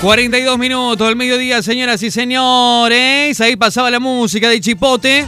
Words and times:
42 0.00 0.58
minutos 0.58 1.06
del 1.06 1.14
mediodía, 1.14 1.62
señoras 1.62 2.02
y 2.02 2.10
señores. 2.10 3.38
Ahí 3.38 3.56
pasaba 3.56 3.90
la 3.90 4.00
música 4.00 4.48
de 4.48 4.58
Chipote. 4.58 5.26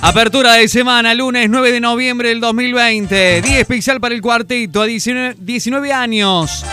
Apertura 0.00 0.52
de 0.52 0.68
semana, 0.68 1.14
lunes 1.14 1.50
9 1.50 1.72
de 1.72 1.80
noviembre 1.80 2.28
del 2.28 2.38
2020. 2.38 3.42
Día 3.42 3.58
especial 3.58 4.00
para 4.00 4.14
el 4.14 4.22
cuarteto 4.22 4.82
a 4.82 4.86
19, 4.86 5.92
años 5.92 6.64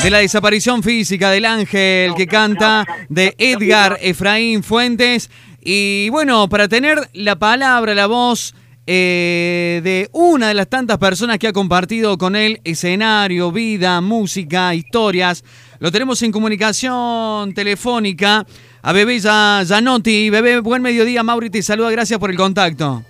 de 0.00 0.10
la 0.10 0.18
desaparición 0.18 0.84
física 0.84 1.32
del 1.32 1.44
ángel 1.44 2.14
que 2.14 2.28
canta 2.28 2.86
de 3.08 3.34
Edgar 3.36 3.98
Efraín 4.00 4.62
Fuentes. 4.62 5.28
Y 5.60 6.08
bueno, 6.10 6.48
para 6.48 6.68
tener 6.68 7.10
la 7.14 7.34
palabra, 7.34 7.96
la 7.96 8.06
voz 8.06 8.54
eh, 8.92 9.80
de 9.84 10.10
una 10.10 10.48
de 10.48 10.54
las 10.54 10.68
tantas 10.68 10.98
personas 10.98 11.38
que 11.38 11.46
ha 11.46 11.52
compartido 11.52 12.18
con 12.18 12.34
él 12.34 12.60
escenario, 12.64 13.52
vida, 13.52 14.00
música, 14.00 14.74
historias, 14.74 15.44
lo 15.78 15.92
tenemos 15.92 16.20
en 16.22 16.32
comunicación 16.32 17.54
telefónica 17.54 18.44
a 18.82 18.92
Bebé 18.92 19.20
Zanotti. 19.20 20.28
Bebé, 20.30 20.58
buen 20.58 20.82
mediodía, 20.82 21.22
Mauri, 21.22 21.50
te 21.50 21.62
saluda, 21.62 21.88
gracias 21.92 22.18
por 22.18 22.32
el 22.32 22.36
contacto. 22.36 23.04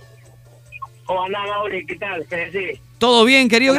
Hola, 1.06 1.38
Mauri, 1.46 1.86
¿qué 1.86 1.96
tal? 1.96 2.26
Sí. 2.28 2.78
Todo 2.98 3.24
bien, 3.24 3.48
querido. 3.48 3.74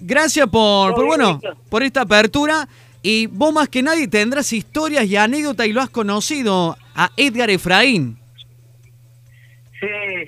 gracias 0.00 0.48
por, 0.48 0.94
por 0.94 1.04
bueno, 1.04 1.38
por 1.68 1.82
esta 1.82 2.00
apertura. 2.00 2.66
Y 3.02 3.26
vos 3.26 3.52
más 3.52 3.68
que 3.68 3.82
nadie 3.82 4.08
tendrás 4.08 4.54
historias 4.54 5.04
y 5.04 5.16
anécdotas 5.16 5.66
y 5.66 5.74
lo 5.74 5.82
has 5.82 5.90
conocido 5.90 6.78
a 6.94 7.10
Edgar 7.14 7.50
Efraín. 7.50 8.16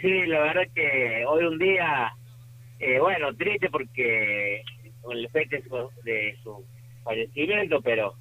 Sí, 0.00 0.26
la 0.26 0.40
verdad 0.40 0.62
que 0.74 1.24
hoy 1.26 1.44
un 1.44 1.58
día, 1.58 2.12
eh, 2.78 2.98
bueno, 3.00 3.34
triste 3.34 3.68
porque 3.70 4.62
con 5.02 5.16
el 5.16 5.24
efecto 5.24 5.90
de 6.04 6.36
su 6.42 6.64
fallecimiento, 7.04 7.80
pero 7.80 8.14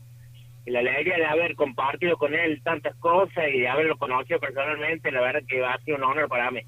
la 0.65 0.79
alegría 0.79 1.15
de 1.17 1.25
haber 1.25 1.55
compartido 1.55 2.17
con 2.17 2.33
él 2.33 2.61
tantas 2.63 2.95
cosas 2.97 3.45
y 3.53 3.59
de 3.59 3.67
haberlo 3.67 3.97
conocido 3.97 4.39
personalmente, 4.39 5.11
la 5.11 5.21
verdad 5.21 5.41
que 5.47 5.63
ha 5.63 5.77
sido 5.83 5.97
un 5.97 6.03
honor 6.03 6.27
para 6.27 6.51
mí. 6.51 6.61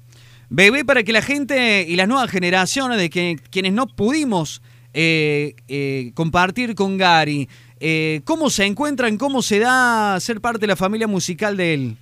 Bebé, 0.48 0.84
para 0.84 1.02
que 1.02 1.12
la 1.12 1.22
gente 1.22 1.84
y 1.86 1.96
las 1.96 2.08
nuevas 2.08 2.30
generaciones 2.30 2.98
de 2.98 3.10
que, 3.10 3.36
quienes 3.50 3.72
no 3.72 3.86
pudimos 3.86 4.62
eh, 4.94 5.54
eh, 5.68 6.12
compartir 6.14 6.74
con 6.74 6.98
Gary, 6.98 7.48
eh, 7.78 8.22
¿cómo 8.24 8.50
se 8.50 8.64
encuentran, 8.64 9.16
cómo 9.16 9.42
se 9.42 9.58
da 9.58 10.18
ser 10.18 10.40
parte 10.40 10.60
de 10.60 10.66
la 10.66 10.76
familia 10.76 11.06
musical 11.06 11.56
de 11.56 11.74
él? 11.74 11.96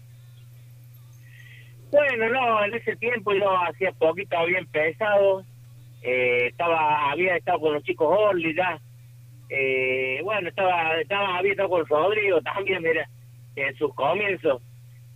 Bueno, 1.90 2.28
no, 2.28 2.64
en 2.64 2.74
ese 2.74 2.96
tiempo 2.96 3.32
yo 3.32 3.50
hacía 3.66 3.92
poquito, 3.92 4.36
había 4.36 4.58
empezado, 4.58 5.44
estaba, 6.02 7.10
había 7.10 7.36
estado 7.36 7.60
con 7.60 7.74
los 7.74 7.82
chicos 7.82 8.08
Orly 8.10 8.54
ya, 8.54 8.78
eh, 9.50 10.20
bueno, 10.22 10.48
estaba, 10.48 11.00
estaba, 11.00 11.38
había 11.38 11.52
estado 11.52 11.70
con 11.70 11.86
Rodrigo 11.86 12.40
también, 12.42 12.82
mira, 12.82 13.08
en 13.56 13.74
sus 13.76 13.94
comienzos. 13.94 14.62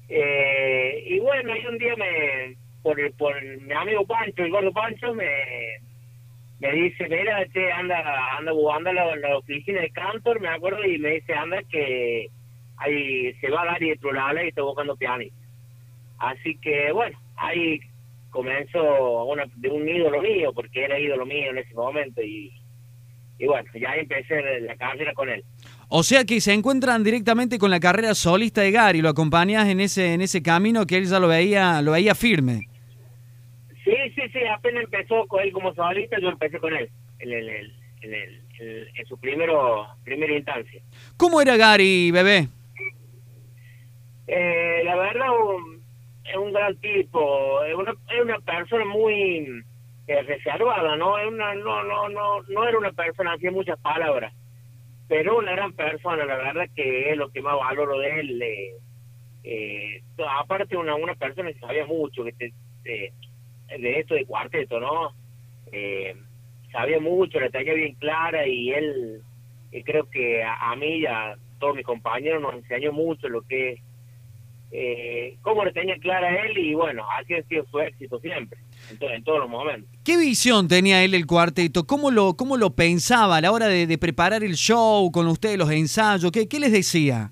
Eh, 0.08 1.04
y 1.06 1.18
bueno, 1.20 1.54
y 1.56 1.66
un 1.66 1.78
día 1.78 1.94
me, 1.96 2.56
por, 2.82 2.96
por 3.16 3.42
mi 3.42 3.72
amigo 3.72 4.06
Pancho, 4.06 4.42
el 4.42 4.50
gordo 4.50 4.72
Pancho, 4.72 5.14
me, 5.14 5.28
me 6.60 6.72
dice, 6.72 7.06
mira, 7.08 7.42
este 7.42 7.70
anda, 7.72 8.36
anda, 8.38 8.52
anda 8.74 8.92
la, 8.92 9.16
la 9.16 9.36
oficina 9.36 9.80
de 9.82 9.90
Cantor, 9.90 10.40
me 10.40 10.48
acuerdo, 10.48 10.84
y 10.84 10.98
me 10.98 11.10
dice, 11.10 11.34
anda 11.34 11.62
que 11.64 12.28
ahí 12.78 13.32
se 13.34 13.50
va 13.50 13.62
a 13.62 13.66
dar 13.66 13.82
y 13.82 13.94
la 13.94 14.44
y 14.44 14.48
está 14.48 14.62
buscando 14.62 14.96
piano. 14.96 15.24
Así 16.22 16.56
que, 16.58 16.92
bueno, 16.92 17.18
ahí 17.36 17.80
comenzó 18.30 19.24
una, 19.24 19.44
de 19.56 19.68
un 19.68 19.88
ídolo 19.88 20.22
mío, 20.22 20.52
porque 20.54 20.84
era 20.84 20.98
ídolo 20.98 21.26
mío 21.26 21.50
en 21.50 21.58
ese 21.58 21.74
momento, 21.74 22.22
y 22.22 22.52
y 23.42 23.46
bueno, 23.46 23.68
ya 23.74 23.96
empecé 23.96 24.60
la 24.60 24.76
carrera 24.76 25.12
con 25.14 25.28
él. 25.28 25.42
O 25.88 26.04
sea 26.04 26.24
que 26.24 26.40
se 26.40 26.52
encuentran 26.52 27.02
directamente 27.02 27.58
con 27.58 27.72
la 27.72 27.80
carrera 27.80 28.14
solista 28.14 28.60
de 28.60 28.70
Gary, 28.70 29.02
lo 29.02 29.08
acompañas 29.08 29.68
en 29.68 29.80
ese 29.80 30.14
en 30.14 30.20
ese 30.20 30.44
camino 30.44 30.86
que 30.86 30.96
él 30.96 31.06
ya 31.06 31.18
lo 31.18 31.26
veía 31.26 31.82
lo 31.82 31.90
veía 31.90 32.14
firme. 32.14 32.68
Sí, 33.82 33.96
sí, 34.14 34.22
sí, 34.32 34.38
apenas 34.46 34.84
empezó 34.84 35.26
con 35.26 35.42
él 35.42 35.50
como 35.50 35.74
solista, 35.74 36.20
yo 36.20 36.28
empecé 36.28 36.60
con 36.60 36.72
él 36.72 36.88
en, 37.18 37.32
el, 37.32 37.48
en, 37.48 38.14
el, 38.14 38.88
en, 38.94 39.06
su 39.06 39.18
primero 39.18 39.88
primera 40.04 40.36
instancia. 40.36 40.80
¿Cómo 41.16 41.40
era 41.40 41.56
Gary, 41.56 42.12
bebé? 42.12 42.46
Eh, 44.28 44.82
la 44.84 44.94
verdad, 44.94 45.26
es 46.24 46.36
un 46.36 46.52
gran 46.52 46.76
tipo, 46.76 47.62
es 47.64 47.74
una, 47.74 47.92
es 48.10 48.20
una 48.20 48.38
persona 48.40 48.84
muy 48.84 49.64
eh, 50.06 50.22
reservada, 50.22 50.96
¿no? 50.96 51.14
Una, 51.14 51.54
no, 51.54 51.82
no, 51.82 52.08
no, 52.08 52.42
no 52.42 52.68
era 52.68 52.78
una 52.78 52.92
persona, 52.92 53.34
hacía 53.34 53.50
muchas 53.50 53.78
palabras, 53.80 54.32
pero 55.08 55.38
una 55.38 55.52
gran 55.52 55.72
persona, 55.72 56.24
la 56.24 56.36
verdad 56.36 56.66
que 56.74 57.10
es 57.10 57.16
lo 57.16 57.30
que 57.30 57.42
más 57.42 57.56
valoro 57.56 57.98
de 57.98 58.20
él. 58.20 58.42
Eh, 58.42 58.76
eh, 59.44 60.02
aparte 60.38 60.76
una, 60.76 60.94
una 60.94 61.14
persona 61.14 61.52
que 61.52 61.58
sabía 61.58 61.84
mucho 61.84 62.24
que 62.24 62.52
de 62.84 63.98
esto 63.98 64.14
de 64.14 64.26
cuarteto, 64.26 64.78
¿no? 64.78 65.12
Eh, 65.72 66.14
sabía 66.70 67.00
mucho, 67.00 67.40
la 67.40 67.50
tenía 67.50 67.74
bien 67.74 67.94
clara 67.94 68.46
y 68.46 68.70
él, 68.70 69.22
creo 69.84 70.08
que 70.10 70.42
a, 70.42 70.70
a, 70.70 70.76
mí 70.76 70.98
y 70.98 71.06
a 71.06 71.36
todos 71.58 71.74
mis 71.74 71.86
compañeros 71.86 72.42
nos 72.42 72.54
enseñó 72.54 72.92
mucho 72.92 73.28
lo 73.28 73.42
que 73.42 73.72
es 73.72 73.80
eh, 74.74 75.36
cómo 75.42 75.66
lo 75.66 75.72
tenía 75.72 75.98
clara 75.98 76.46
él 76.46 76.56
y 76.56 76.72
bueno, 76.72 77.04
así 77.18 77.34
ha 77.34 77.42
sido 77.42 77.62
su 77.66 77.78
éxito 77.78 78.18
siempre, 78.20 78.58
en, 78.88 79.22
todos 79.22 79.40
los 79.40 79.48
momentos. 79.50 79.90
¿Qué 80.02 80.16
visión 80.16 80.66
tenía 80.66 81.04
él 81.04 81.12
el 81.12 81.26
cuarteto? 81.26 81.86
¿Cómo 81.86 82.10
lo, 82.10 82.38
cómo 82.38 82.56
lo 82.56 82.70
pensaba 82.70 83.36
a 83.36 83.40
la 83.42 83.52
hora 83.52 83.68
de, 83.68 83.98
preparar 83.98 84.42
el 84.42 84.54
show 84.54 85.12
con 85.12 85.26
ustedes, 85.26 85.58
los 85.58 85.70
ensayos? 85.70 86.32
¿Qué, 86.32 86.48
qué 86.48 86.58
les 86.58 86.72
decía? 86.72 87.30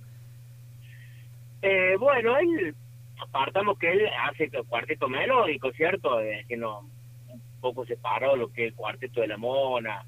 Eh, 1.62 1.96
bueno, 1.98 2.36
él, 2.36 2.74
apartamos 3.18 3.78
que 3.78 3.90
él 3.90 4.02
hace 4.28 4.50
el 4.52 4.64
cuarteto 4.64 5.08
melódico, 5.08 5.72
¿cierto? 5.72 6.18
que 6.46 6.56
no, 6.58 6.80
un 7.28 7.40
poco 7.62 7.86
separado 7.86 8.36
lo 8.36 8.52
que 8.52 8.66
es 8.66 8.72
el 8.72 8.74
cuarteto 8.74 9.22
de 9.22 9.28
la 9.28 9.38
mona, 9.38 10.04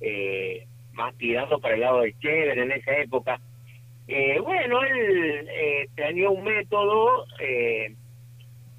eh, 0.00 0.66
más 0.92 1.14
tirado 1.16 1.60
para 1.60 1.74
el 1.74 1.82
lado 1.82 2.00
de 2.00 2.18
Chévere 2.18 2.60
en 2.60 2.72
esa 2.72 2.96
época 2.96 3.40
eh, 4.08 4.40
bueno, 4.40 4.82
él 4.82 5.48
eh, 5.50 5.88
tenía 5.94 6.30
un 6.30 6.42
método, 6.42 7.26
eh, 7.40 7.94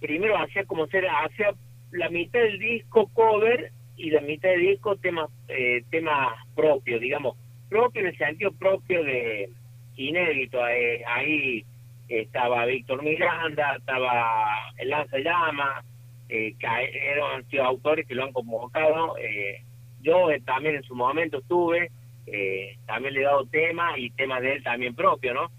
primero 0.02 0.38
hacía 0.38 0.66
como 0.66 0.88
ser, 0.88 1.08
hacía 1.08 1.54
la 1.92 2.10
mitad 2.10 2.40
del 2.40 2.60
disco 2.60 3.08
cover 3.14 3.72
y 3.96 4.10
la 4.10 4.22
mitad 4.22 4.50
del 4.50 4.62
disco 4.62 4.96
temas 4.98 5.30
eh, 5.48 5.84
temas 5.90 6.36
propios, 6.56 7.00
digamos, 7.00 7.38
propio 7.70 8.02
en 8.02 8.08
el 8.08 8.18
sentido 8.18 8.52
propio 8.54 9.04
de 9.04 9.50
inédito. 9.96 10.68
Eh, 10.68 11.04
ahí 11.06 11.64
estaba 12.08 12.66
Víctor 12.66 13.04
Miranda, 13.04 13.76
estaba 13.78 14.72
El 14.78 14.90
Lanza 14.90 15.20
Llama, 15.20 15.84
eh, 16.30 16.56
que 16.60 16.68
eran 16.68 17.46
autores 17.66 18.08
que 18.08 18.16
lo 18.16 18.24
han 18.24 18.34
convocado. 18.34 19.18
Eh, 19.18 19.62
yo 20.02 20.28
también 20.46 20.76
en 20.76 20.84
su 20.84 20.96
momento 20.96 21.40
estuve, 21.40 21.92
eh, 22.28 22.78
también 22.86 23.14
le 23.14 23.22
he 23.22 23.24
dado 23.24 23.46
temas 23.46 23.98
y 23.98 24.10
temas 24.12 24.42
de 24.42 24.54
él 24.54 24.64
también 24.64 24.96
propio, 24.96 25.34
¿no? 25.34 25.52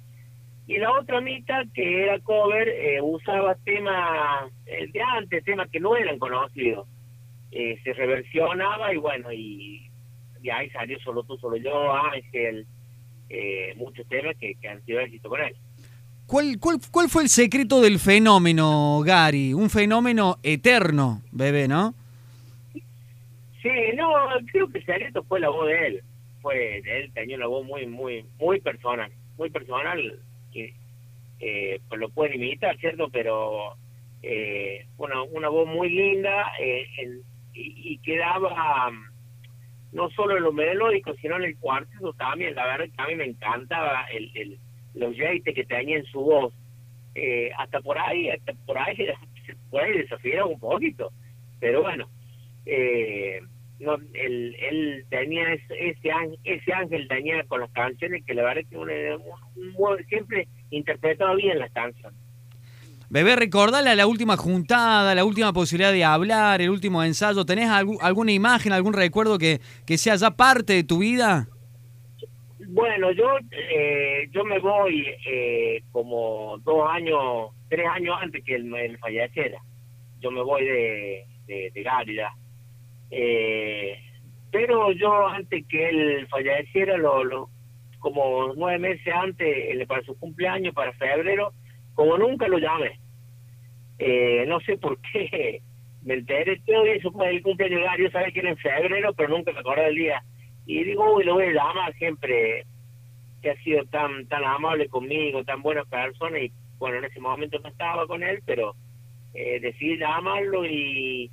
Y 0.67 0.79
la 0.79 0.93
otra 0.93 1.21
mitad, 1.21 1.65
que 1.75 2.05
era 2.05 2.21
cover, 2.21 2.69
eh, 2.69 3.01
usaba 3.03 3.57
temas 3.65 4.53
eh, 4.67 4.87
de 4.93 5.03
antes, 5.03 5.45
temas 5.45 5.69
que 5.71 5.81
no 5.81 5.97
eran 5.97 6.19
conocidos. 6.19 6.87
se 7.51 7.93
reversionaba 7.93 8.95
y 8.95 8.97
bueno, 8.99 9.33
y, 9.33 9.91
y, 10.41 10.51
ahí 10.51 10.71
salió 10.71 10.99
Solo 11.01 11.25
tú, 11.25 11.37
solo 11.39 11.57
yo, 11.57 11.93
Ángel, 11.93 12.67
muchos 13.77 14.07
temas 14.09 14.37
que, 14.39 14.57
han 14.69 14.85
sido 14.85 15.01
éxito 15.01 15.29
con 15.29 15.41
él. 15.41 15.57
¿Cuál, 16.27 16.59
cuál, 16.61 16.79
¿Cuál 16.93 17.09
fue 17.09 17.25
el 17.25 17.29
secreto 17.29 17.81
del 17.81 17.99
fenómeno, 17.99 19.01
Gary? 19.05 19.53
Un 19.53 19.69
fenómeno 19.69 20.39
eterno, 20.45 21.23
bebé, 21.33 21.67
¿no? 21.67 21.95
Sí, 23.61 23.69
no, 23.97 24.09
creo 24.53 24.71
que 24.71 24.79
el 24.79 24.87
secreto 24.87 25.25
fue 25.25 25.41
la 25.41 25.49
voz 25.49 25.67
de 25.67 25.87
él 25.87 26.03
fue 26.41 26.79
él 26.79 27.13
tenía 27.13 27.37
una 27.37 27.47
voz 27.47 27.65
muy 27.65 27.87
muy 27.87 28.25
muy 28.39 28.61
personal 28.61 29.11
muy 29.39 29.51
personal 29.51 30.21
que 30.53 30.75
eh, 31.41 31.81
pues 31.89 32.01
lo 32.01 32.11
pueden 32.11 32.35
imitar 32.35 32.77
cierto 32.79 33.09
pero 33.11 33.77
eh, 34.23 34.87
una 34.99 35.49
voz 35.49 35.67
muy 35.67 35.89
linda 35.91 36.53
eh, 36.61 36.87
y, 37.55 37.99
quedaba 37.99 38.91
mm, 38.91 39.11
no 39.93 40.11
solo 40.11 40.37
en 40.37 40.43
lo 40.45 40.53
melódico 40.53 41.15
sino 41.15 41.37
en 41.37 41.45
el 41.45 41.59
cuarteto 41.59 42.13
también. 42.15 42.55
La 42.55 42.67
verdad 42.67 42.95
que 42.95 43.03
a 43.03 43.07
mí 43.07 43.15
me 43.15 43.25
encantaba 43.25 44.05
el, 44.13 44.31
el 44.35 44.59
los 44.95 45.15
jeites 45.15 45.55
que 45.55 45.65
tenía 45.65 45.99
en 45.99 46.05
su 46.07 46.21
voz. 46.21 46.53
Eh, 47.15 47.51
hasta 47.59 47.81
por 47.81 47.99
ahí 47.99 48.31
hasta 48.31 48.53
por 48.67 48.79
ahí 48.79 49.09
por 49.71 49.83
ahí 49.83 49.99
desafiaba 49.99 50.47
un 50.47 50.61
poquito 50.61 51.11
pero 51.59 51.83
bueno 51.83 52.09
eh, 52.65 53.41
no, 53.81 53.95
él, 54.15 54.57
él 54.61 55.05
tenía 55.09 55.53
ese, 55.53 55.97
ese, 56.45 56.73
ángel, 56.73 57.09
tenía 57.09 57.43
con 57.45 57.61
las 57.61 57.71
canciones 57.73 58.25
que 58.25 58.35
la 58.35 58.43
verdad 58.43 58.63
que 58.71 60.05
siempre 60.09 60.49
interpretaba 60.71 61.35
bien 61.35 61.59
las 61.59 61.73
canciones. 61.73 62.19
Bebé, 63.09 63.35
recordale 63.35 63.97
la 63.97 64.07
última 64.07 64.37
juntada, 64.37 65.17
la 65.17 65.25
última 65.25 65.53
posibilidad 65.53 65.93
de 65.93 66.05
hablar, 66.05 66.61
el 66.61 66.71
último 66.71 67.03
ensayo. 67.03 67.45
¿Tenés 67.45 67.69
alguna 67.69 68.31
imagen, 68.31 68.73
algún 68.73 68.93
recuerdo 68.93 69.37
que, 69.37 69.61
que 69.85 69.99
sea 69.99 70.15
ya 70.15 70.31
parte 70.31 70.75
de 70.75 70.85
tu 70.85 70.99
vida? 70.99 71.49
Bueno, 72.69 73.11
yo 73.11 73.27
eh, 73.51 74.29
yo 74.31 74.45
me 74.45 74.61
voy 74.61 75.05
eh, 75.27 75.83
como 75.91 76.57
dos 76.59 76.89
años, 76.89 77.51
tres 77.69 77.85
años 77.89 78.17
antes 78.21 78.45
que 78.45 78.55
él, 78.55 78.97
falleciera. 79.01 79.59
Yo 80.21 80.31
me 80.31 80.43
voy 80.43 80.65
de, 80.65 81.25
de, 81.47 81.83
Gárida. 81.83 82.33
Eh, 83.11 83.99
pero 84.51 84.93
yo 84.93 85.29
antes 85.29 85.67
que 85.69 85.89
él 85.89 86.27
falleciera, 86.29 86.97
lo, 86.97 87.25
lo, 87.25 87.51
como 87.99 88.53
nueve 88.55 88.79
meses 88.79 89.15
antes, 89.15 89.87
para 89.87 90.03
su 90.03 90.19
cumpleaños, 90.19 90.75
para 90.75 90.93
febrero, 90.95 91.53
como 91.95 92.19
nunca 92.19 92.49
lo 92.49 92.59
llamé. 92.59 92.99
no 94.47 94.61
sé 94.61 94.77
por 94.79 94.99
qué, 95.01 95.63
me 96.03 96.15
enteré 96.15 96.61
todo 96.67 96.85
eso 96.87 97.13
fue 97.13 97.31
el 97.31 97.43
cumpleaños 97.43 97.83
Gárida, 97.85 98.11
sabía 98.11 98.33
que 98.33 98.41
era 98.41 98.51
en 98.51 98.57
febrero, 98.57 99.13
pero 99.15 99.29
nunca 99.29 99.53
me 99.53 99.61
acordé 99.61 99.85
del 99.85 99.97
día 99.97 100.23
y 100.67 100.85
digo, 100.85 101.17
uy, 101.17 101.25
lo 101.25 101.35
voy 101.35 101.47
a 101.47 101.53
llamar 101.53 101.93
siempre, 101.95 102.65
que 103.43 103.51
ha 103.51 103.57
sido 103.63 103.85
tan 103.87 104.27
tan 104.29 104.45
amable 104.45 104.89
conmigo, 104.89 105.45
tan 105.45 105.63
buena 105.63 105.85
persona, 105.85 106.39
y 106.39 106.53
bueno, 106.79 106.99
en 106.99 107.05
ese 107.07 107.21
momento 107.21 107.59
no 107.59 107.69
estaba 107.69 108.07
con 108.07 108.23
él, 108.23 108.41
pero 108.47 108.75
eh, 109.35 109.59
decidí 109.61 109.99
llamarlo 109.99 110.65
y, 110.65 111.31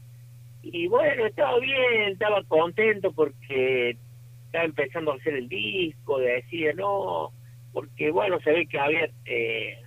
y 0.62 0.88
bueno, 0.88 1.25
estaba 1.25 1.59
bien, 1.59 2.12
estaba 2.12 2.44
contento 2.44 3.12
porque 3.12 3.98
estaba 4.45 4.65
empezando 4.65 5.12
a 5.12 5.15
hacer 5.15 5.36
el 5.36 5.48
disco, 5.48 6.19
decía, 6.19 6.74
no, 6.74 7.31
porque 7.74 8.12
bueno, 8.12 8.39
se 8.42 8.51
ve 8.51 8.68
que 8.68 8.80
había, 8.80 9.09
eh, 9.25 9.77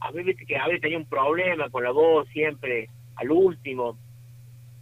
a 0.00 0.10
mí 0.12 0.34
que 0.34 0.56
había 0.56 0.78
tenido 0.78 1.00
un 1.00 1.06
problema 1.06 1.68
con 1.70 1.84
la 1.84 1.90
voz 1.90 2.28
siempre, 2.28 2.88
al 3.16 3.30
último, 3.30 3.98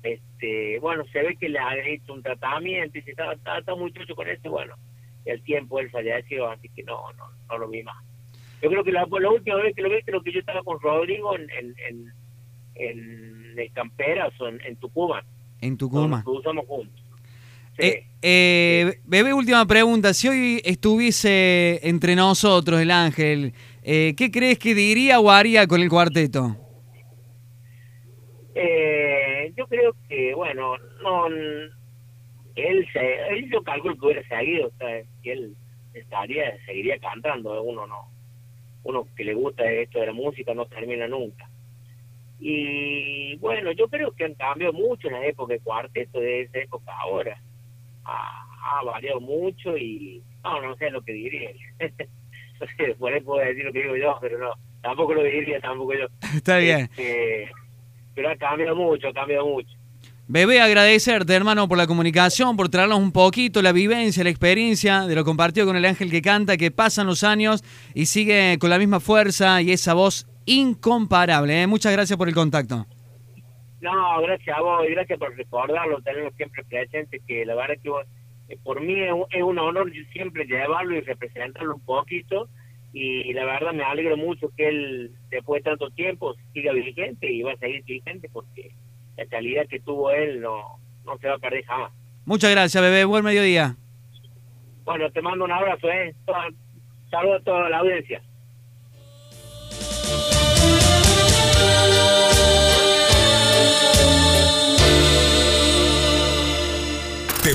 este, 0.03 0.79
bueno, 0.81 1.05
se 1.13 1.23
ve 1.23 1.37
que 1.37 1.49
le 1.49 1.59
ha 1.59 1.77
hecho 1.87 2.13
un 2.13 2.23
tratamiento 2.23 2.99
y 2.99 3.03
se 3.03 3.11
estaba, 3.11 3.33
estaba, 3.33 3.77
muy 3.77 3.91
trucho 3.93 4.15
con 4.15 4.29
eso, 4.29 4.51
bueno, 4.51 4.75
el 5.25 5.43
tiempo 5.43 5.81
él 5.81 5.91
falleció, 5.91 6.49
así 6.51 6.69
que 6.69 6.83
no, 6.85 7.13
no, 7.15 7.25
no 7.49 7.59
lo 7.59 7.69
vi 7.69 7.83
más. 7.83 7.97
Yo 8.63 8.71
creo 8.71 8.83
que 8.83 8.93
la, 8.93 9.05
última 9.05 9.57
vez 9.57 9.75
que 9.75 9.83
lo 9.83 9.91
vi, 9.91 10.03
creo 10.03 10.23
que 10.23 10.33
yo 10.33 10.41
estaba 10.41 10.63
con 10.63 10.81
Rodrigo 10.81 11.37
en, 11.37 11.49
en, 11.51 11.75
en, 11.79 12.13
en 12.75 13.59
el 13.59 13.73
Camperas 13.73 14.33
o 14.41 14.49
en, 14.49 14.77
Tucumán. 14.77 15.25
En 15.61 15.77
Tucumán. 15.77 16.23
Nos 16.25 16.39
usamos 16.39 16.67
juntos. 16.67 17.03
Eh, 17.79 18.05
eh, 18.23 18.99
bebé, 19.05 19.33
última 19.33 19.65
pregunta. 19.67 20.13
Si 20.13 20.29
hoy 20.29 20.61
estuviese 20.65 21.81
entre 21.89 22.17
nosotros 22.17 22.81
el 22.81 22.91
ángel, 22.91 23.53
eh, 23.83 24.15
¿qué 24.17 24.31
crees 24.31 24.59
que 24.59 24.75
diría 24.75 25.21
o 25.21 25.31
haría 25.31 25.67
con 25.67 25.81
el 25.81 25.89
cuarteto? 25.89 26.57
Eh, 28.55 29.53
yo 29.57 29.67
creo 29.69 29.95
que, 30.09 30.35
bueno, 30.35 30.77
no 31.03 31.29
él, 32.57 32.87
se, 32.93 33.15
él 33.31 33.49
yo 33.51 33.63
calculo 33.63 33.97
que 33.97 34.07
hubiera 34.07 34.29
seguido, 34.29 34.67
o 34.67 34.73
sea, 34.79 35.01
que 35.23 35.33
él 35.33 35.57
estaría, 35.95 36.57
seguiría 36.67 36.99
cantando, 36.99 37.63
uno 37.63 37.87
no, 37.87 38.11
uno 38.83 39.07
que 39.17 39.25
le 39.25 39.35
gusta 39.35 39.71
esto 39.71 40.01
de 40.01 40.07
la 40.07 40.13
música 40.13 40.55
no 40.55 40.67
termina 40.67 41.07
nunca. 41.07 41.48
Y 42.41 43.37
bueno, 43.37 43.73
yo 43.73 43.89
creo 43.89 44.13
que 44.13 44.25
han 44.25 44.35
cambiado 44.35 44.73
mucho 44.73 45.09
en 45.09 45.15
la 45.15 45.27
época 45.27 45.55
de 45.55 45.61
cuarteto 45.61 46.21
de 46.21 46.43
esa 46.43 46.59
época 46.59 46.93
ahora. 47.01 47.41
Ha, 48.05 48.45
variado 48.85 49.21
mucho 49.21 49.77
y 49.77 50.23
no, 50.45 50.61
no 50.61 50.77
sé 50.77 50.91
lo 50.91 51.03
que 51.03 51.13
diría. 51.13 51.51
no 51.81 52.67
sé, 52.77 52.95
por 52.99 53.13
ahí 53.13 53.21
puedo 53.21 53.45
decir 53.45 53.65
lo 53.65 53.73
que 53.73 53.83
digo 53.83 53.97
yo, 53.97 54.19
pero 54.21 54.39
no, 54.39 54.51
tampoco 54.83 55.15
lo 55.15 55.23
diría 55.23 55.61
tampoco 55.61 55.95
yo. 55.95 56.07
Está 56.37 56.59
bien. 56.59 56.81
Este, 56.81 57.51
pero 58.15 58.31
ha 58.31 58.37
cambiado 58.37 58.77
mucho, 58.77 59.09
ha 59.09 59.13
cambiado 59.13 59.47
mucho. 59.47 59.71
Bebé, 60.31 60.61
agradecerte, 60.61 61.33
hermano, 61.33 61.69
por 61.69 61.79
la 61.79 61.87
comunicación, 61.87 62.55
por 62.55 62.69
traernos 62.69 62.99
un 62.99 63.13
poquito 63.13 63.63
la 63.63 63.73
vivencia, 63.73 64.23
la 64.23 64.29
experiencia 64.29 65.07
de 65.07 65.15
lo 65.15 65.25
compartido 65.25 65.67
con 65.67 65.75
el 65.75 65.87
ángel 65.87 66.11
que 66.11 66.21
canta, 66.21 66.59
que 66.59 66.71
pasan 66.71 67.07
los 67.07 67.25
años 67.25 67.65
y 67.95 68.05
sigue 68.05 68.59
con 68.59 68.69
la 68.69 68.79
misma 68.79 69.01
fuerza 69.01 69.63
y 69.63 69.73
esa 69.73 69.95
voz 69.95 70.27
incomparable. 70.49 71.63
¿eh? 71.63 71.67
Muchas 71.67 71.93
gracias 71.93 72.17
por 72.17 72.29
el 72.29 72.35
contacto. 72.35 72.87
No, 73.81 74.21
gracias 74.23 74.57
a 74.57 74.61
vos 74.61 74.85
y 74.89 74.91
gracias 74.91 75.19
por 75.19 75.37
recordarlo, 75.37 76.01
tenerlo 76.03 76.31
siempre 76.33 76.65
presente, 76.65 77.21
que 77.27 77.47
la 77.47 77.55
verdad 77.55 77.77
que 77.83 77.91
eh, 78.49 78.59
por 78.63 78.81
mí 78.81 78.95
es 79.01 79.43
un 79.43 79.59
honor 79.59 79.93
siempre 80.13 80.47
llevarlo 80.47 80.97
y 80.97 81.01
representarlo 81.01 81.77
un 81.77 81.85
poquito 81.85 82.49
y 82.93 83.33
la 83.35 83.45
verdad 83.45 83.73
me 83.73 83.85
alegro 83.85 84.17
mucho 84.17 84.51
que 84.57 84.69
él 84.69 85.13
después 85.31 85.63
de 85.63 85.71
tanto 85.71 85.91
tiempo 85.91 86.35
siga 86.53 86.73
vigente 86.73 87.31
y 87.31 87.43
va 87.43 87.53
a 87.53 87.57
seguir 87.59 87.85
vigente 87.85 88.29
porque 88.33 88.73
la 89.17 89.27
calidad 89.27 89.67
que 89.69 89.81
tuvo 89.81 90.11
él 90.11 90.41
no, 90.41 90.79
no 91.05 91.19
se 91.19 91.29
va 91.29 91.35
a 91.35 91.39
perder 91.39 91.65
jamás. 91.65 91.93
Muchas 92.25 92.51
gracias, 92.51 92.83
bebé. 92.83 93.05
Buen 93.05 93.25
mediodía. 93.25 93.77
Bueno, 94.85 95.11
te 95.11 95.21
mando 95.21 95.45
un 95.45 95.53
abrazo, 95.53 95.89
¿eh? 95.91 96.15
Saludos 97.11 97.41
a 97.41 97.45
toda 97.45 97.69
la 97.69 97.79
audiencia. 97.79 98.23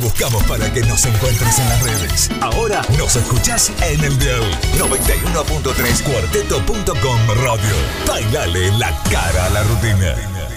Buscamos 0.03 0.43
para 0.43 0.71
que 0.71 0.81
nos 0.81 1.05
encuentres 1.05 1.59
en 1.59 1.69
las 1.69 1.81
redes. 1.81 2.29
Ahora 2.41 2.81
nos 2.97 3.15
escuchás 3.15 3.71
en 3.81 4.03
el 4.03 4.19
dial 4.19 4.43
91.3 4.77 6.03
cuarteto.com 6.03 7.19
radio. 7.41 7.75
Bailale 8.05 8.71
la 8.77 8.95
cara 9.09 9.45
a 9.45 9.49
la 9.49 9.63
rutina. 9.63 10.52